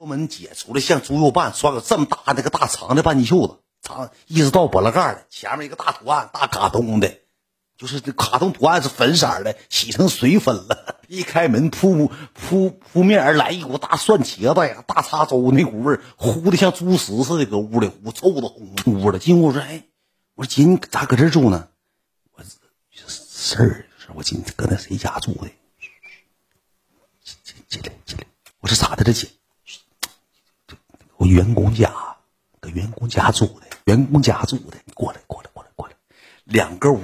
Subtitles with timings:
[0.00, 7.18] 我们姐出来像猪肉拌，穿个这么大那个大长的半截袖子，长一直到脖子盖的，前面一个大图案，大卡通的，
[7.76, 10.96] 就是这卡通图案是粉色的，洗成水粉了。
[11.08, 19.18] 一开门扑扑扑面而来一股大蒜茄子呀，大碴粥那股味儿，呼的像猪食似的，搁屋里呼臭的哄屋的。
[19.18, 19.84] 进屋我说：“哎，
[20.34, 21.68] 我说姐，你咋搁这住呢？”
[22.36, 22.44] 我
[23.08, 25.48] 事儿，我今搁那谁家住的？
[27.24, 28.26] 进进来进来。
[28.60, 29.28] 我说咋的了，姐？
[31.18, 31.92] 我员工家，
[32.60, 34.78] 搁员工家住的，员工家住的。
[34.84, 35.94] 你过来过来过来过来，
[36.44, 37.00] 两个屋。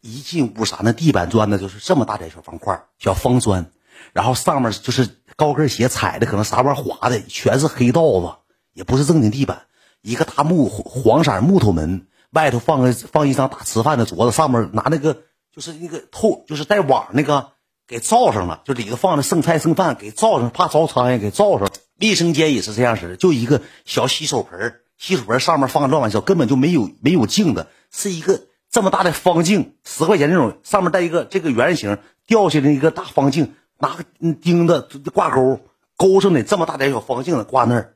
[0.00, 0.78] 一进屋啥？
[0.82, 1.58] 那地板砖呢？
[1.58, 3.72] 就是这么大点小方块，小方砖，
[4.14, 8.32] 然后上面就是高跟鞋踩的，可能啥玩意滑的，全是黑道子，
[8.72, 9.66] 也不是正经地板。
[10.00, 17.50] 一个大木黄色木头门，外头放个放一张大吃饭的桌子，上面拿那个就是那个透，就是带网那个
[17.86, 21.68] 给罩上了，就里头放的剩菜剩饭给罩上，怕招苍蝇给罩上。
[22.00, 28.42] 卫生间也是这样式的，就一个小洗手盆，洗手盆上面放乱七八糟，根本就没有没有镜子，是一个。
[28.68, 34.04] 这么大的方镜，十块钱那种，上面带一个这个圆形吊下来一个大方镜，拿个
[34.42, 35.60] 钉子挂钩
[35.96, 37.94] 钩上的，这么大点小方镜子挂那儿。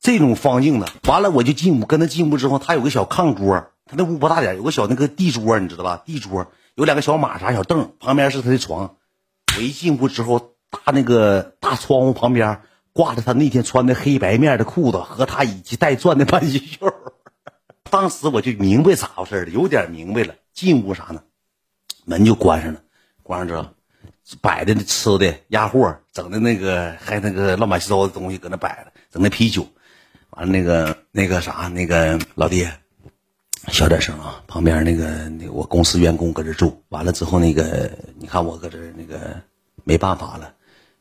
[0.00, 6.02] 这种方镜子，完了我就进屋，跟他进屋之后，他有个小炕桌，他那屋不大点，有个小那个地桌，你知道吧？
[6.06, 8.96] 地桌有两个小马扎小凳，旁边是他的床。
[9.56, 16.94] 我一进屋之后，大那个大窗户旁边挂着他那天穿的黑白面的裤子和他以及带钻的半截袖。
[17.90, 20.34] 当时我就明白咋回事了，有点明白了。
[20.54, 21.22] 进屋啥呢？
[22.04, 22.80] 门就关上了，
[23.22, 23.68] 关上之后，
[24.40, 29.68] 摆的那吃的压货，整的那个还那个乱七八糟的东西搁那摆了，整那啤酒，
[30.30, 32.66] 完了那个那个啥那个老弟，
[33.68, 34.42] 小点声啊！
[34.46, 39.40] 旁边那个那我公司员工搁这住，完了之后那个你看我搁这那个
[39.84, 40.54] 没办法了，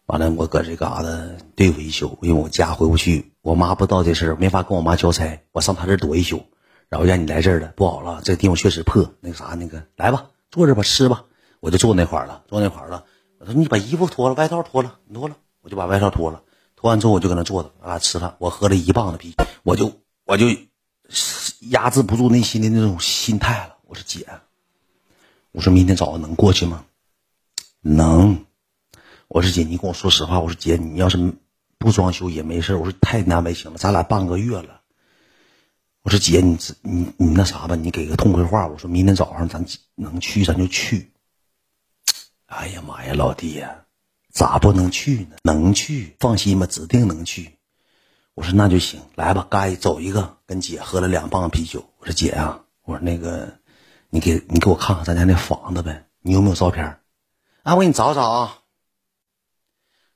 [0.06, 1.09] 完了我搁这嘎达
[1.56, 6.44] 对付一宿，因为我家回不去，我妈不知道这事儿，没法跟我妈交差，我上他这躲一宿。
[6.90, 9.14] 然后让你来这儿了，不好了，这地方确实破。
[9.22, 11.24] 那个啥，那个来吧，坐这吧，吃吧。
[11.62, 13.06] 我就坐那块儿了，坐那块儿了。
[13.40, 16.41] 我说你把衣服脱了，外套脱了，你脱了，我就把外套脱了。
[16.75, 18.36] 脱完之后我就搁那坐着，啊，吃饭。
[18.40, 19.94] 我喝了一棒子啤酒，我就
[20.25, 20.47] 我就
[21.70, 23.78] 压制不住内心的那种心态了。
[23.84, 24.28] 我说姐，
[25.52, 26.86] 我说明天早上能过去吗？
[27.82, 28.46] 能。
[29.28, 30.40] 我说姐，你跟我说实话。
[30.40, 31.34] 我说姐，你要是
[31.78, 32.76] 不装修也没事。
[32.76, 34.82] 我说太难为情了，咱俩半个月了。
[36.04, 38.68] 我说姐，你你你那啥吧，你给个痛快话。
[38.68, 41.12] 我说明天早上咱能去，咱就去。
[42.48, 43.86] 哎呀妈呀，老弟呀，
[44.34, 45.38] 咋不能去呢？
[45.44, 47.58] 能去，放心吧，指定能去。
[48.34, 50.38] 我说那就行，来吧，该走一个。
[50.46, 51.84] 跟姐喝了两棒啤酒。
[52.00, 53.58] 我说姐啊，我说那个，
[54.09, 57.00] 你给你给我看看咱家那房子呗，你有没有照片？
[57.64, 58.58] 啊，我给你找找啊。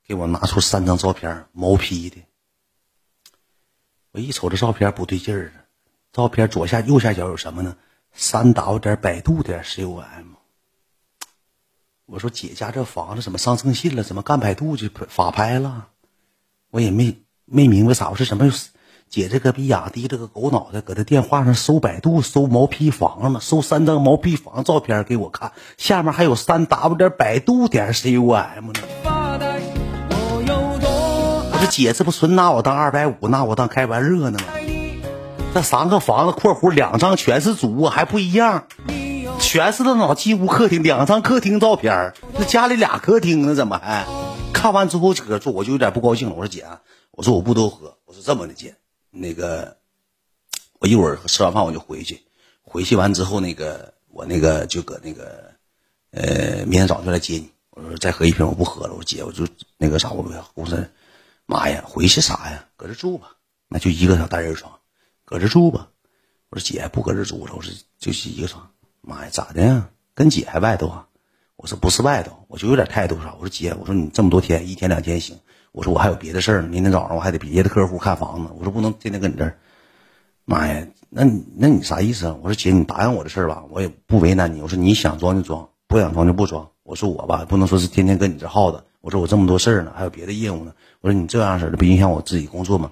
[0.07, 2.23] 给我拿出三张照片，毛坯的。
[4.11, 5.51] 我一瞅这照片不对劲儿
[6.13, 7.75] 照片左下右下角有什么呢？
[8.13, 10.35] 三 w 点百度点 com。
[12.05, 14.03] 我说姐家这房子怎么上征信了？
[14.03, 15.89] 怎么干百度就法拍了？
[16.69, 18.25] 我也没没明白啥回事。
[18.25, 18.51] 什么
[19.07, 23.39] 姐这个比亚迪这个狗脑袋，搁这电话上搜百度搜毛坯房呢？
[23.39, 28.79] 搜三张毛坯房照片给我看，下面还有三 w 点百度点 com 呢。
[31.51, 34.45] 我说姐，这不纯拿我当二百五，拿我当开玩热呢吗？
[35.53, 38.65] 这三个房子（括弧两张全是主卧，还不一样，
[39.39, 44.05] 全是那老鸡屋客厅，两张客厅照片那家里俩客厅呢，怎么还？
[44.51, 46.35] 看完之后搁这我就有点不高兴了。
[46.35, 46.65] 我说姐，
[47.15, 48.75] 我说我不多喝，我说这么的姐，
[49.09, 49.77] 那个
[50.79, 52.21] 我一会儿吃完饭我就回去，
[52.61, 55.53] 回去完之后那个我那个就搁那个
[56.11, 57.49] 呃明天早上就来接你。
[57.69, 58.93] 我说再喝一瓶我不喝了。
[58.93, 60.77] 我说姐，我就那个啥，我我说
[61.45, 62.67] 妈呀，回去啥呀？
[62.75, 63.37] 搁这住吧，
[63.69, 64.79] 那就一个小单人床。
[65.23, 65.89] 搁这住吧，
[66.49, 68.69] 我说姐不搁这住了，我说就是一个床。
[68.99, 69.89] 妈呀，咋的呀？
[70.13, 71.07] 跟姐还外头啊？
[71.55, 73.33] 我说不是外头，我就有点态度啥。
[73.35, 75.39] 我说姐，我说你这么多天，一天两天行。
[75.75, 78.49] 我说我还有别的事儿呢，明天早上我还得别的客户看房子。
[78.57, 79.57] 我说不能天天搁你这儿。
[80.45, 82.37] 妈呀，那你那你啥意思啊？
[82.41, 84.61] 我说姐，你答应我的事儿吧，我也不为难你。
[84.61, 86.69] 我说你想装就装，不想装就不装。
[86.83, 88.85] 我说我吧，不能说是天天搁你这耗着。
[89.01, 90.73] 我说我这么多事儿呢，还有别的业务呢。
[91.01, 92.91] 我说你这样式的不影响我自己工作吗？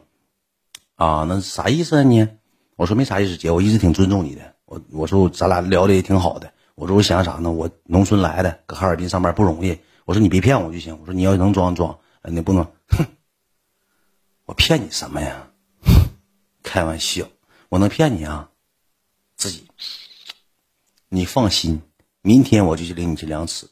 [0.96, 2.28] 啊，那啥意思啊你？
[2.75, 4.42] 我说没啥意思，姐，我一直挺尊重你的。
[4.66, 6.52] 我我说咱俩聊的也挺好的。
[6.75, 7.50] 我说我想啥呢？
[7.50, 9.78] 我农村来的，搁哈尔滨上班不容易。
[10.04, 10.98] 我说你别骗我就行。
[11.00, 11.98] 我说你要能装装，
[12.30, 12.72] 你不能。
[12.88, 13.06] 哼，
[14.46, 15.50] 我骗你什么呀？
[16.64, 17.28] 开玩笑，
[17.70, 18.50] 我能骗你啊？
[19.36, 19.68] 自己，
[21.10, 21.81] 你放心，
[22.22, 23.70] 明天我就去领你去量尺，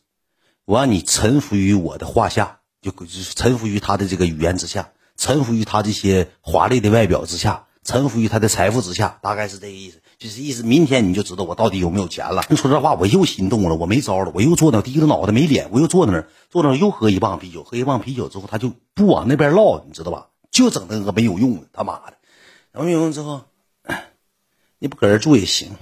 [0.65, 4.91] 我让你臣服于我的话下，就就是臣服于他的这个语言之下。
[5.17, 10.01] 臣服于他这些华丽的外表之下，臣服于他的财富之下，大概是这个意思。
[10.21, 12.43] 就是意思，明天你就知道我到底有没有钱了。
[12.55, 20.29] 说这话，我又心动了，我没招了，我又坐那低着脑袋没脸，我又坐那儿，坐那儿又喝一棒啤酒，喝一棒啤酒之后，他就不往那边唠，你知道吧？
[20.51, 22.17] 就整那个没有用的，他妈的，
[22.71, 23.45] 然后没有用之后，
[24.77, 25.75] 你不搁这住也行，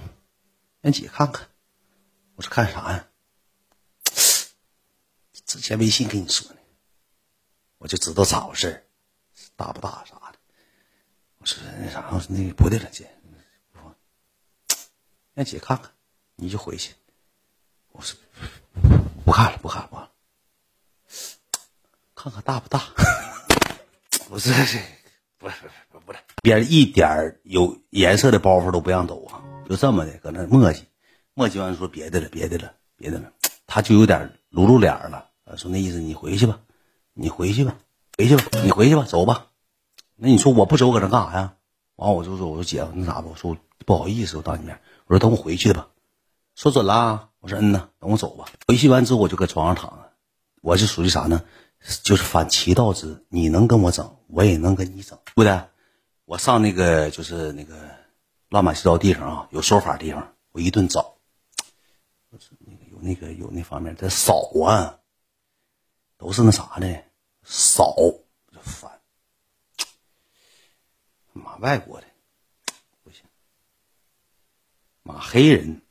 [0.80, 1.46] 让姐看看。
[2.36, 3.04] 我说看啥呀？
[5.44, 6.58] 之前微信跟你说呢，
[7.76, 8.86] 我就知道咋回事
[9.54, 10.38] 大不大啥的。
[11.36, 13.06] 我说那啥，我说那个不对了，姐。
[15.34, 15.90] 让姐看看，
[16.36, 16.92] 你就回去。
[17.92, 18.18] 我说
[19.24, 20.10] 不看了，不看了，不看了。
[22.14, 22.82] 看看大不大？
[24.28, 24.78] 不是，不是，
[25.38, 25.56] 不是，
[26.04, 29.42] 不是，别人一点有颜色的包袱都不让抖啊！
[29.68, 30.82] 就这么的，搁那磨叽，
[31.34, 33.32] 磨叽完说别的了，别的了，别的了。
[33.66, 36.60] 他就有点露露脸了，说那意思，你回去吧，
[37.14, 37.76] 你回去吧，
[38.18, 39.46] 回去吧，你回去吧，走吧。
[40.16, 41.54] 那你说我不走，搁这干啥呀？
[41.96, 43.56] 完我就说，我说姐，那啥吧，我说
[43.86, 44.80] 不好意思，我当你面。
[45.06, 45.88] 我说等我回去吧，
[46.54, 47.30] 说准了。
[47.40, 48.44] 我说嗯呐，等我走吧。
[48.68, 50.12] 回去完之后我就搁床上躺着，
[50.60, 51.42] 我就属于啥呢？
[52.02, 55.58] 就是反其道之，你能跟我整，我也能跟你整，对不对？
[56.26, 57.74] 我上那个就是那个
[58.50, 61.16] 乱码七糟地方啊，有说法地方，我一顿找，
[62.30, 64.98] 那个有那个有那方面的扫啊，
[66.18, 67.04] 都是那啥的
[67.42, 67.96] 扫，
[68.52, 69.00] 就烦，
[71.32, 72.06] 妈外国的。
[75.18, 75.82] 黑人，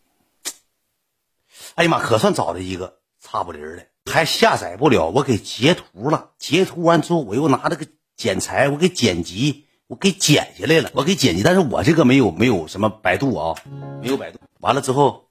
[1.75, 6.31] 哎呀妈，可算找了一个差不离的，还下载不了，我给截图了。
[6.37, 11.43] 截图完之后，我又拿那个剪裁，我给剪辑，我给剪下来了，我给剪辑。
[11.43, 13.55] 但是我这个没有没有什么百度啊，
[14.01, 14.39] 没有百度。
[14.59, 15.29] 完了之后，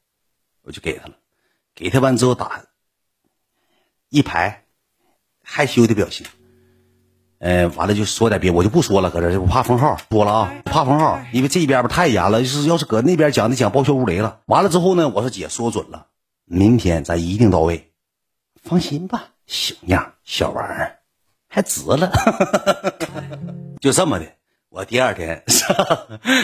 [0.63, 1.17] 我就给他了，
[1.75, 2.65] 给他完之后打
[4.09, 4.65] 一排
[5.43, 6.27] 害羞的表情。
[7.39, 14.41] 呃，完了就说点别，我就不说了，搁这我怕封号，说了啊，怕封号，因为这边吧太严了，就是要是搁那边讲，那讲报销如雷了。
[14.47, 16.07] 完了之后呢，我说姐说准了，
[16.45, 17.93] 明天咱一定到位，
[18.63, 20.99] 放心吧，行样，小玩意儿
[21.49, 22.11] 还值了，
[23.81, 24.27] 就这么的。
[24.71, 25.75] 我第二天 上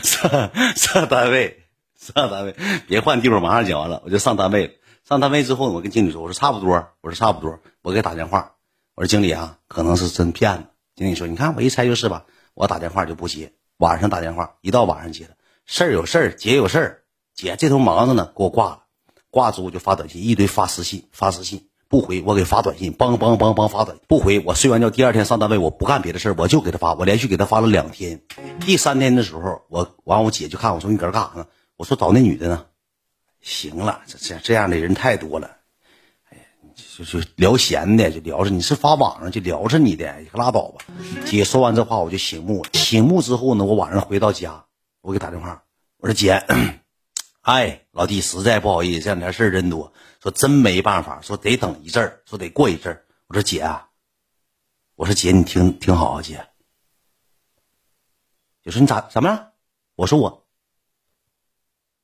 [0.02, 1.64] 上上单位，
[1.98, 2.54] 上单位，
[2.86, 4.72] 别换地方，马上讲完了，我就上单位了。
[5.06, 8.52] 上单位之后，我跟经理说，我说差不多，我说差不多，我给打电话，
[8.94, 10.64] 我说经理啊，可能是真骗子。
[10.96, 12.24] 经理说：“你看，我一猜就是吧。
[12.54, 15.30] 我打电话就不接，晚上打电话，一到晚上接了。
[15.66, 17.02] 事儿有事儿，姐有事儿，
[17.34, 18.84] 姐这头忙着呢，给我挂了。
[19.30, 24.38] 挂之后就发短信，一堆发私信，发私信不回，我给发短信，梆梆梆梆发短信不回。
[24.38, 28.20] 我睡完觉，第二天上单位，我不干别的事儿，我就给他发，我连续给他发了两天。
[28.60, 31.46] 第三天的时候，我完我姐就看我说你搁这干啥呢？
[31.76, 32.66] 我说找那女的呢。
[33.40, 35.56] 行了，这这这样的人太多了。”
[36.74, 40.84] 就就聊闲的，就聊着你是发网上就聊着你的，可拉倒吧。
[41.26, 42.70] 姐说完这话，我就醒目了。
[42.74, 44.64] 醒目之后呢，我晚上回到家，
[45.00, 45.64] 我给打电话，
[45.98, 46.44] 我说姐，
[47.42, 49.92] 哎，老弟，实在不好意思，这两天事真多，
[50.22, 53.04] 说真没办法，说得等一阵儿，说得过一阵儿。
[53.26, 53.88] 我说姐啊，
[54.94, 56.46] 我说姐，你听听好啊，姐。
[58.62, 59.52] 就说你咋怎么了？
[59.94, 60.46] 我说我，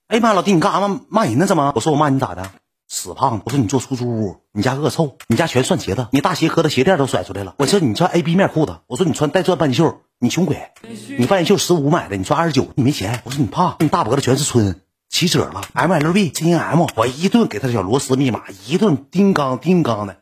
[0.09, 1.47] 哎呀妈，老弟，你干啥骂骂人呢？
[1.47, 1.73] 怎么？
[1.75, 2.53] 我说我骂你咋的？
[2.91, 3.43] 死胖子！
[3.47, 7.55] 我说你做出租屋，你家恶臭，你家全算鞋的，你大鞋搁的鞋垫都甩出来了。
[7.57, 10.73] 我说你穿 A B 面裤子，我说你穿带钻半袖，你穷鬼，
[11.17, 13.23] 你半袖十五买的，你穿二十九，你没钱。
[13.25, 15.63] 我说你胖，你大脖子全是春，起褶了。
[15.73, 20.17] M L B J M，我一顿给他小螺丝密码，一顿叮当叮当的。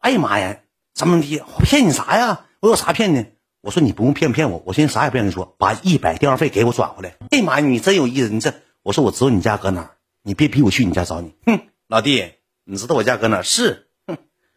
[0.00, 0.58] 哎呀妈呀，
[0.92, 1.44] 怎么的？
[1.56, 2.40] 我骗你啥呀？
[2.58, 3.26] 我有啥骗你？
[3.62, 7.14] 我说你不用骗骗我，我现在啥也不跟你说，把一百电话费给我转回来。
[7.30, 8.52] 哎呀妈呀，你真有意思，你这
[8.82, 9.90] 我说我知道你家搁哪儿，
[10.24, 11.60] 你别逼我去你家找你，哼。
[11.90, 13.42] 老弟，你知道我家搁哪？
[13.42, 14.16] 是，哼，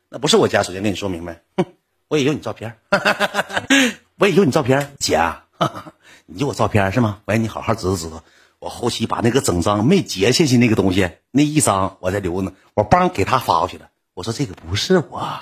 [0.10, 0.62] 那不是我家。
[0.62, 1.66] 首先跟你说明白，哼，
[2.08, 2.78] 我也有你照片，
[4.20, 5.20] 我也有你照片，姐，
[6.28, 7.22] 你有我照片是吗？
[7.25, 8.24] 我让你好好知道知道。
[8.60, 13.90] 我后期把那个整张没截下去那个东西，那一张我再留呢，我帮给他发过去了。
[14.13, 15.40] 我说这个不是我，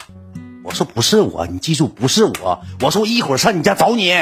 [0.64, 2.64] 我说不是我，你记住不是我。
[2.80, 4.14] 我说我一会儿上你家找你。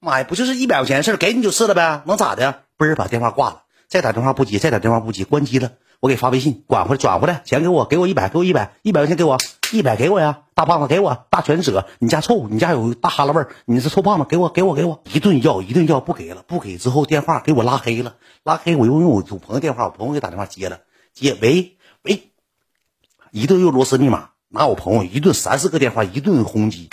[0.00, 2.64] 妈呀，不就是一百块钱的事儿给你就是了呗，能咋的？
[2.76, 5.74] 嘣儿把电话挂了，再打电话不接，再打电话不接，关机了。
[6.00, 9.36] 我给发微信，管回来转回来，钱给我，给我一百，给我一百，一百块钱给我，
[9.72, 18.14] 一百给我呀，大胖子给我，大全褶，你家臭，你家有大哈喇味儿，你是臭胖子，给我，给我，给我，一顿要，一顿要，不给了，不给之后电话给我拉黑了，
[18.44, 20.80] 拉黑我又用我朋友电话，我朋友给打电话接了，
[21.12, 22.30] 接，喂喂，
[23.32, 26.90] 一顿又螺丝密码，拿我朋友一顿三四个电话，一顿轰击。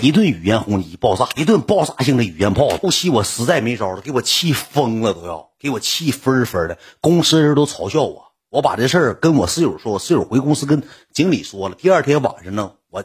[0.00, 6.78] 一顿语言轰击爆炸，一顿爆炸性的语言炮，后期我实在没招了，给我气疯了，都要给我气分分的。
[7.00, 11.74] 公司人都嘲笑我，我把这事儿跟我室友说，我室友回公司跟经理说了。
[11.74, 13.04] 第二天晚上呢，我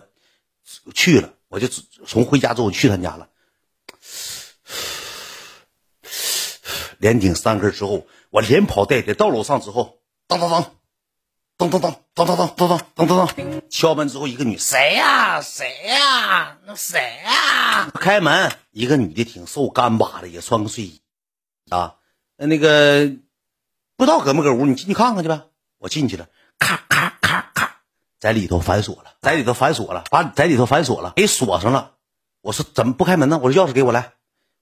[0.93, 1.33] 去了。
[1.49, 1.67] 我就
[2.07, 3.29] 从回家之后去他家了，
[6.97, 10.71] 连顶三根之后，我连跑带跌到楼上之后，当当当。
[11.55, 15.39] 噔噔噔噔噔噔噔噔噔噔，敲门之后，一个女谁呀？
[15.41, 16.57] 谁呀？
[16.65, 17.89] 那谁呀？
[17.93, 21.01] 开门，一个女的挺瘦，干巴的，也穿个睡衣
[21.69, 21.95] 啊。
[22.37, 23.07] 那个
[23.95, 25.43] 不知道搁没搁屋，你进去看看去呗。
[25.77, 27.77] 我进去了，咔咔咔咔，
[28.19, 31.91] 在里头反锁了，在里头反锁了，把在里头反锁了，给锁上了。
[32.41, 33.39] 我说怎么不开门呢？
[33.41, 34.13] 我说钥匙给我来，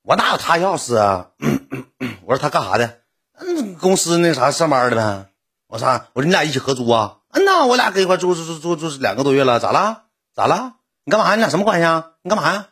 [0.03, 1.29] 我哪有他钥匙啊？
[2.25, 3.01] 我说他干啥的？
[3.39, 5.30] 嗯，公司那啥上班的呗。
[5.71, 6.07] 我啥？
[6.11, 7.19] 我说你俩一起合租啊？
[7.31, 10.01] 嗯呐，我俩搁一块住住住住住两个多月了，咋了？
[10.35, 10.73] 咋了？
[11.05, 11.33] 你干嘛？
[11.33, 12.07] 你俩什么关系啊？
[12.23, 12.67] 你干嘛呀？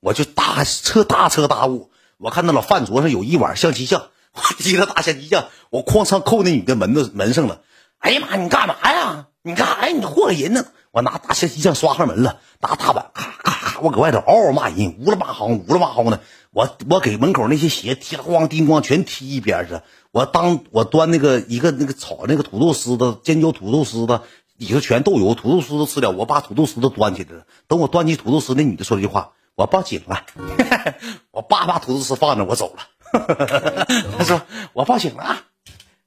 [0.00, 4.02] 我就大彻大彻大悟，我看到了饭桌上有一碗象棋酱，
[4.34, 7.60] 我提了大象棋酱，我哐嚓扣那女的门子门上了。
[7.98, 9.26] 哎呀妈，你干嘛呀？
[9.42, 9.94] 你干啥呀？
[9.96, 10.64] 你祸害人呢？
[10.90, 16.18] 我拿大象棋酱刷上门了，拿大碗咔咔咔，我搁外头嗷嗷骂人，呜了吧嚎，呜了吧嚎的。
[16.52, 19.80] 我我给门口那些鞋踢了咣叮咣全踢一边去。
[20.10, 24.24] 我当我端那个一个那个炒那个土豆丝的尖椒土豆丝的
[24.56, 27.46] 里头全豆油，土豆丝都吃了，我把土豆丝都端起来了。
[27.68, 30.26] 等我端起土豆丝，那女的说了句话：“我报警了。
[31.30, 32.82] ”我叭把土豆丝放着，我走了。
[34.18, 34.42] 他说
[34.74, 35.44] ：“我报警了。”啊，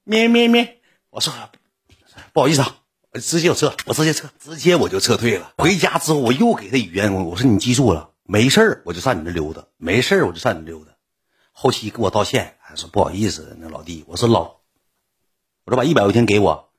[0.04, 0.78] 咩咩咩，
[1.10, 1.32] 我说
[2.34, 2.76] 不好意思啊，
[3.14, 5.52] 直接我撤，我直接撤，直接我就撤退了。
[5.56, 10.92] 回家之后，我又给他语言，我说你记住了，没事儿我就上你那溜达，没事儿我就上你那溜达。
[11.52, 14.60] 后期给我道歉，还说不好意思，那老弟，我说老，
[15.64, 16.70] 我说把一百块钱给我，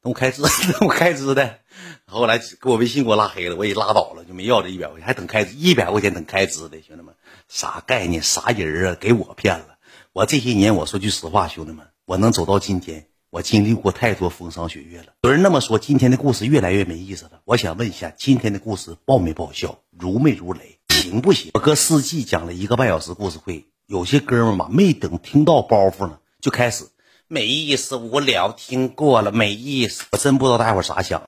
[0.00, 0.42] 等我开支，
[0.72, 1.58] 等我开支的。
[2.06, 7.14] 后来给我微信给我拉黑了，我也拉倒了，就没要这一百块钱，还等开支一百块钱等开支的，兄弟们，
[7.48, 8.22] 啥概念？
[8.22, 8.96] 啥人啊？
[9.00, 9.78] 给我骗了！
[10.12, 15.14] 我这些年，我说句实话，兄弟们，我能走到今天，我经历过太多风霜雪月了。
[15.22, 17.40] 有人那么说，今天的故事越来越没意思了。
[17.44, 19.80] 我想问一下，今天的故事爆没爆笑？
[19.90, 20.78] 如没如雷？
[21.02, 21.50] 行不行？
[21.54, 23.66] 我搁四季讲了一个半小时故事会。
[23.86, 26.88] 有些哥们吧，没等听到包袱呢，就开始
[27.26, 30.04] 没意思、无聊，听过了没意思。
[30.12, 31.24] 我真不知道大伙咋想。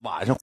[0.00, 0.36] 晚上。